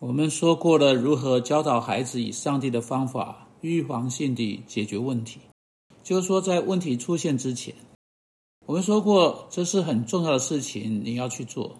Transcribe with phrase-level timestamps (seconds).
[0.00, 5.40] 我们说过了如何教导孩子以上帝的方法预防性地解决问题，
[6.02, 7.74] 就是说在问题出现之前，
[8.66, 11.76] 我们说过这是很重要的事情，你要去做，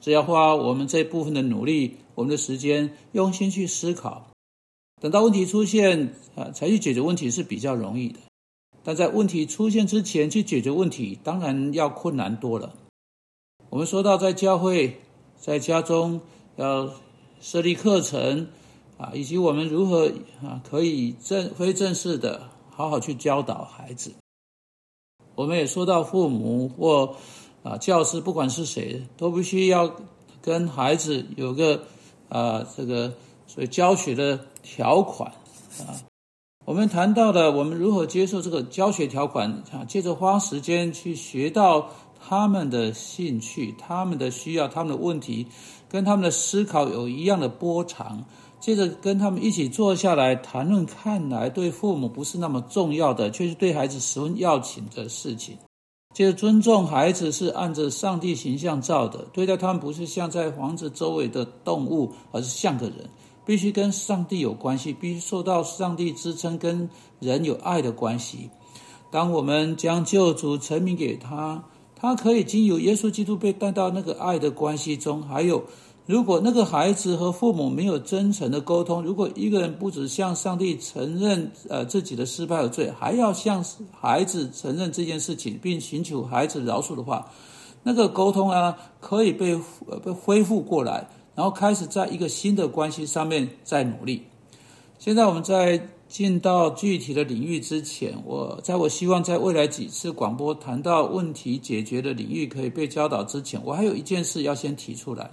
[0.00, 4.30] 只要花我们这部分的努力，我们的时间，用心去思考，
[5.00, 8.18] 等到问题出现啊，才去解决问题是比较容易的。
[8.82, 12.74] 但在问题出现之前去解决问题，当然要困难多了。
[13.70, 15.00] 我们说到在教会、
[15.38, 16.20] 在家中
[16.56, 16.92] 要
[17.42, 18.46] 设立课程
[18.98, 20.06] 啊，以及我们如何
[20.42, 24.12] 啊可以正非正式的好好去教导孩子。
[25.34, 27.16] 我们也说到父母或
[27.64, 29.92] 啊教师，不管是谁，都必须要
[30.40, 31.82] 跟孩子有个
[32.28, 33.12] 啊这个
[33.48, 35.32] 所谓教学的条款
[35.80, 35.98] 啊。
[36.64, 41.90] 我们谈到了我们如何接受这个教学条款啊，接着花时间去学到
[42.26, 45.46] 他们的兴趣、他们的需要、他们的问题，
[45.88, 48.24] 跟他们的思考有一样的波长。
[48.60, 55.58] 接着跟他们一起坐下来谈论，看来对父母不是那么重要的，却是对孩子十分要紧的事情。
[56.14, 63.10] 接着尊重孩子是按着上帝形象造的，对待他们不是像在房子周围的动物，而是像个人。
[63.44, 66.88] 必须跟上帝有关系，必须受到上帝支撑，跟
[67.18, 68.48] 人有爱的关系。
[69.10, 71.64] 当我们将救主成名给他，
[72.02, 75.22] 他可以经由耶稣基督被带到那个爱的关系中。
[75.22, 75.62] 还有，
[76.04, 87.30] 如果那个孩子和父母没有真诚的沟通，如果一个人不止向上帝承认呃自己的失败和罪，还要向孩子承认这件事情，并寻求孩子饶恕的话，
[87.84, 89.54] 那个沟通啊可以被
[89.86, 91.08] 呃被恢复过来。
[91.36, 94.22] 然后开始在一个新的关系上面再努力。
[95.04, 105.28] 现在我们在进到具体的领域之前，我在我希望在未来几次广播谈到问题解决的领域可以被教导之前，我还有一件事要先提出来。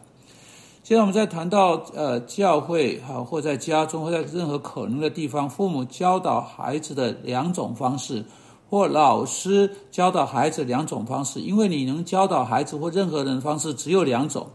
[0.81, 8.25] 现在我们在谈到呃教会哈，或在家中或在任何可能的地方，父母教导孩子的两种方式，
[8.71, 14.47] 或老师教导孩子两种方式，因为你能教导孩子或任何人的方式只有两种。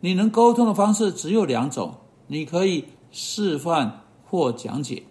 [0.00, 1.94] 你能沟通的方式只有两种，
[2.26, 5.02] 你可以示范或讲解。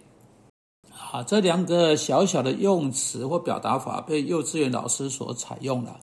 [1.10, 5.98] 啊，这两个小小的用词或表达法被幼稚园老师所采用了，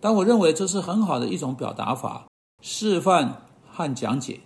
[0.00, 2.26] 但我认为这是很好的一种表达法，
[2.62, 4.40] 示范和讲解。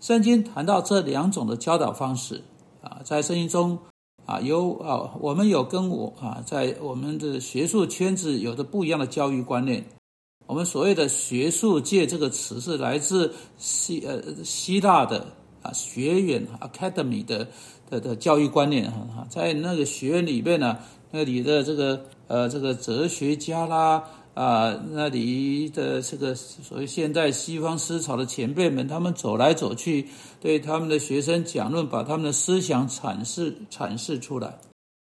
[0.00, 2.42] 圣经谈到这两种的教导方式，
[2.80, 3.76] 啊，在圣经中，
[4.24, 9.84] 啊，有啊，我们有跟我啊，在我们的学术圈子有着不一样的教育观念。
[10.46, 15.26] 我们所谓的学术界这个词是来自希呃希腊的
[15.62, 17.48] 啊学院 academy 的
[17.88, 20.78] 的的教育观念哈，在那个学院里面呢，
[21.10, 24.02] 那里的这个呃这个哲学家啦
[24.34, 30.08] 啊那里的这个所谓现代西方思潮的前辈们，他们走来走去，
[30.40, 34.58] 对他们的学生讲论，把他们的思想阐释阐释出来。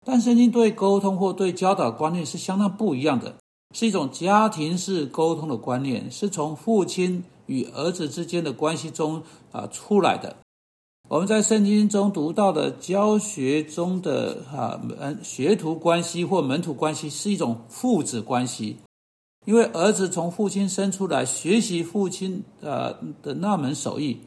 [0.07, 3.35] 但圣经对沟通或对教导观念是相当不一样的。
[3.73, 10.37] 是一种家庭式沟通的观念，是从父亲与儿子之间的关系中啊出来的。
[11.09, 18.77] 我们在圣经中读到的教学中的啊门学徒关系或门徒关系，是一种父子关系，
[19.45, 24.21] 因为儿子从父亲生出来，学习父亲呃的那门手艺，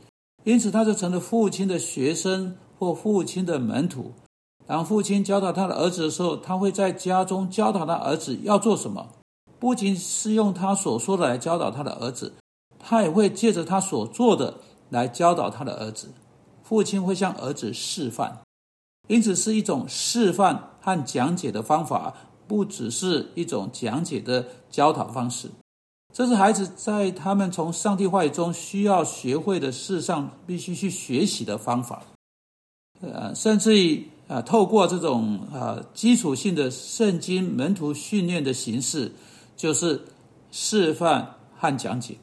[0.43, 4.11] 因此他就成了父亲的学生或父亲的门徒。
[4.67, 9.07] 当父亲教导他的儿子的时候，他会在家中教导他儿子要做什么。
[9.57, 12.33] 不仅是用他所说的来教导他的儿子，
[12.85, 14.53] 他也会借着他所做的
[14.89, 16.09] 来教导他的儿子。
[16.61, 18.37] 父亲会向儿子示范，
[19.07, 22.13] 因此是一种示范和讲解的方法，
[22.47, 25.49] 不只是一种讲解的教导方式。
[26.13, 32.03] 这是孩子在他们从上帝话语中需要学会的事上必须去学习的方法。
[33.01, 39.11] 呃，甚至于啊，透过这种啊基础性的圣经门徒训练的形式。
[39.55, 40.01] 就是
[40.51, 42.17] 示范和讲解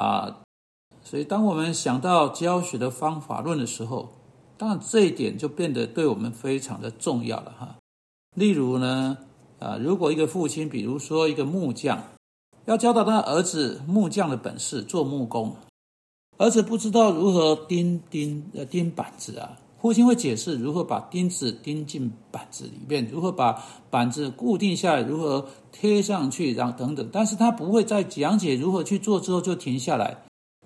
[0.00, 0.40] 啊，
[1.02, 4.08] 所以当我们想到教学的方法论的时候，
[4.56, 7.76] 当然这一点就变得对我们非常的重要了哈。
[8.34, 9.18] 例如呢，
[9.58, 12.02] 啊，如果一个父亲，比如说一个木匠，
[12.64, 15.54] 要教导他儿子木匠的本事，做木工，
[16.38, 19.58] 儿子不知道如何钉钉呃钉板子啊。
[19.80, 27.08] 父亲会解释如何把钉子钉进板子里面，如何把板子固定下来，如何贴上去，然后等等。
[27.10, 30.16] 但是他不会在讲解如何去做之后就停下来，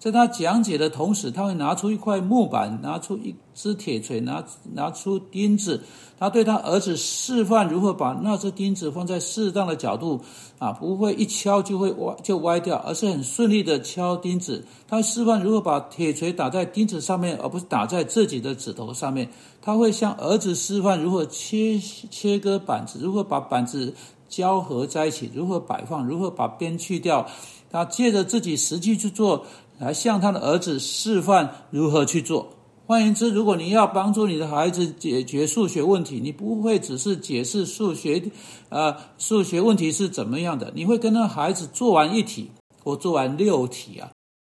[0.00, 4.44] 在他讲解的同时，他会拿出一块木板，拿出一支铁锤，拿
[4.74, 5.82] 拿出钉子，
[6.18, 10.20] 他对他儿子示范如何把那只钉子放在适当的角度，
[10.58, 14.66] 啊，不会一敲就会歪就歪掉，而是很顺利的敲钉子。
[14.86, 19.30] 他示范如何把铁锤打在钉子上面，而不是打在自己的指头上面。
[19.62, 23.94] 他会向儿子示范如何切切割板子，如何把板子
[24.28, 27.26] 交合在一起，如何摆放，如何把边去掉。
[27.70, 29.46] 他借着自己实际去做。
[29.78, 32.48] 来向他的儿子示范如何去做。
[32.86, 38.22] 换言之，如果你要帮助你的孩子解决数学问题，你不会只是解释数学，
[38.68, 42.50] 呃，数学问题是怎么样的，你会跟那孩子做完一题
[42.82, 44.10] 或做完六题啊，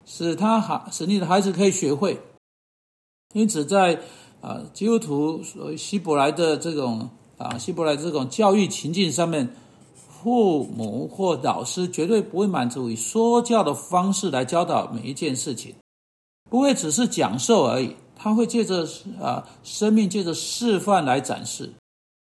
[0.05, 2.21] 使他孩使你的孩子可以学会。
[3.33, 3.99] 因此，在
[4.43, 9.49] 啊基督徒所希伯来的这种啊希伯来这种教育情境上面。
[10.23, 15.75] 父母或老师绝对不会满足以说教的方式来教导每一件事情，
[16.51, 17.95] 不会只是讲授而已。
[18.17, 18.87] 他会借着
[19.21, 21.73] 啊生命，借着示范来展示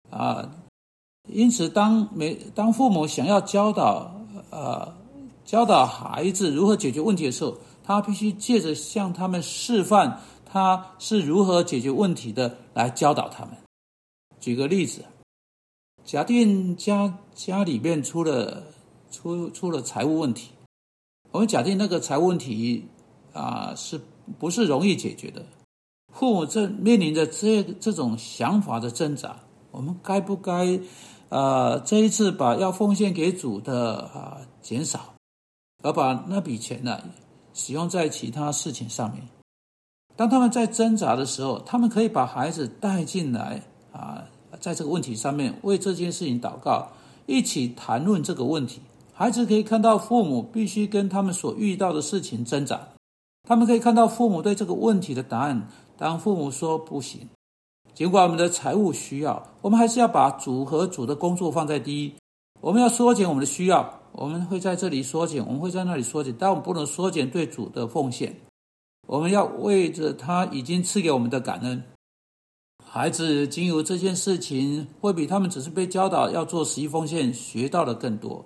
[0.09, 0.49] 啊。
[1.27, 4.09] 因此，当每当父母想要教导
[4.49, 4.93] 呃
[5.43, 13.55] 教导孩子如何解决问题的时候，他必须借着向他们示范他是如何解决问题的来教导他们。
[14.39, 15.03] 举个例子。
[16.03, 18.63] 假定家家里面出了
[19.11, 20.51] 出出了财务问题，
[21.31, 22.85] 我们假定那个财务问题
[23.33, 24.01] 啊是
[24.39, 25.45] 不是容易解决的？
[26.11, 29.39] 父母正面临着这这种想法的挣扎，
[29.71, 30.79] 我们该不该
[31.29, 35.13] 啊这一次把要奉献给主的啊减少，
[35.83, 37.01] 而把那笔钱呢
[37.53, 39.23] 使用在其他事情上面？
[40.17, 43.61] 当他们在挣扎的时候，他们可以把孩子带进来
[43.93, 44.25] 啊。
[44.61, 46.87] 在这个问题上面为这件事情祷告，
[47.25, 48.79] 一起谈论这个问题。
[49.11, 52.79] 孩子可以看到父母必须跟他们所遇到的事情挣扎，
[53.43, 55.67] 他们可以看到父母对这个问题的答案。
[55.97, 57.27] 当父母说不行，
[57.93, 62.13] 尽管我们的财务需要，我们还是要把主和主的工作放在第一。
[62.59, 68.35] 我们要缩减我们的需要，我们会在这里缩减，我们会在那里缩减，但我们不能缩减对主的奉献。
[69.07, 71.83] 我们要为着他已经赐给我们的感恩。
[72.93, 78.45] 孩子经由这件事情，会比他们只是被教导要做实际奉献学到的更多。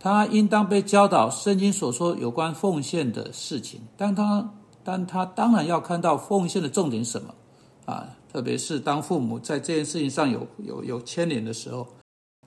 [0.00, 7.32] 他应当被教导圣经所说有关奉献的事情，但他但他当然要看到奉献的重点什么
[7.84, 8.08] 啊！
[8.32, 11.86] 特别是当父母在这件事情上有有有牵连的时候。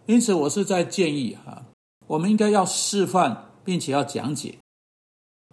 [0.08, 1.64] 因此，我是在建议哈，
[2.08, 4.58] 我们应该要示范，并且要讲解。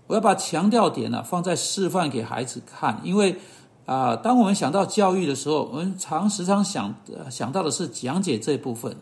[0.08, 3.36] 我要把强调点呢放在示范给孩子看，因为。
[3.84, 6.94] 啊，当我们想到教育的时候，我们常时常想
[7.30, 8.96] 想到的是讲解这部分。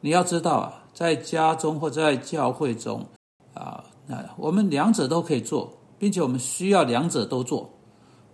[0.00, 3.04] 你要知道啊，在家中或在教会中，
[3.54, 7.68] 啊，那我们两者都可以做，并且我们需要两者都做。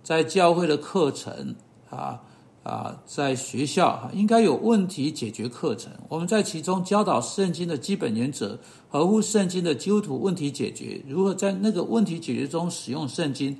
[0.03, 1.55] 在教会的课程
[1.89, 2.21] 啊
[2.61, 5.91] 啊，在学校，应该有问题解决课程。
[6.07, 8.59] 我们在其中教导圣经的基本原则，
[8.89, 13.57] 合乎圣经的基督徒问题解决，如何在那个问题解决中使用圣经。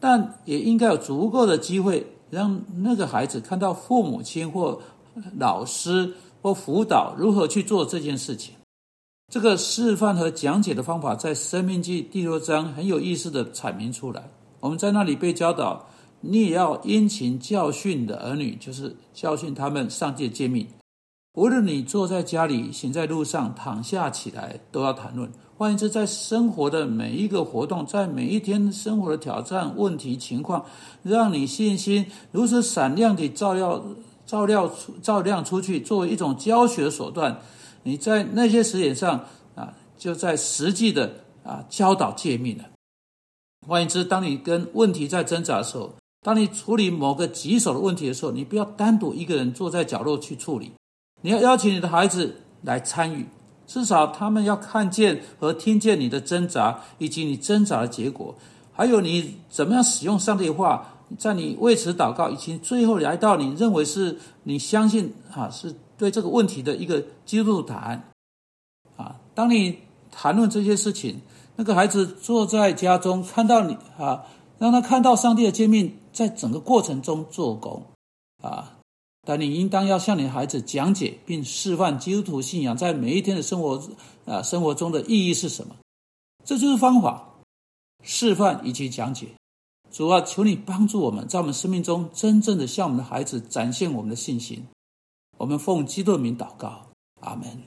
[0.00, 4.80] 但也应该有足够的机会，让那个孩子看到父母亲或
[5.38, 8.54] 老师或辅导如何去做这件事情。
[9.32, 14.30] 这个示范和讲解的方法，在《生命记》第六章很有意思的阐明出来。
[14.60, 15.86] 我们在那里被教导，
[16.20, 20.66] 你也要殷勤教训的儿女，就是教训他们上界诫命。
[21.38, 25.30] 无论你坐在家里、行在路上、躺下起来，都要谈论。
[25.56, 30.66] 换言之，在生活的每一个活动，在每一天生活的挑战、问题、情况，
[31.04, 33.80] 让你信心如此闪亮地照耀、
[34.26, 37.40] 照亮出、照亮出去，作为一种教学手段。
[37.84, 41.08] 你在那些时点上啊，就在实际的
[41.44, 42.64] 啊教导诫命了。
[43.64, 50.72] 换言之，当你跟问题在挣扎的时候，当你处理某个棘手的问题的时候，你不要单独一个人坐在角落去处理。
[51.28, 53.26] 你要邀请你的孩子来参与，
[53.66, 58.34] 至少他们要看见和听见你的挣扎，以及你挣扎的结果，
[58.72, 68.02] 还有你怎么样使用上帝的话，在你为此祷告，以及最后来到你认为是你相信啊，是对这个问题的一个基督答案
[68.96, 69.16] 啊。
[69.34, 69.80] 当你
[70.10, 71.20] 谈论这些事情，
[71.56, 74.24] 那个孩子坐在家中看到你啊，
[74.58, 77.82] 让他看到上帝的诫命在整个过程中做工
[78.42, 78.77] 啊。
[79.28, 83.78] 但你应当要向你的孩子讲解并示范基督徒信仰在每一天的生活
[84.24, 85.76] 啊生活中的意义是什么？
[86.46, 87.28] 这就是方法，
[88.02, 89.26] 示范以及讲解。
[89.92, 94.66] 主啊，求你帮助我们在我们生命中真正的向我们的孩子展现我们的信心。
[95.36, 96.86] 我们奉基督名祷告，
[97.20, 97.62] 阿门。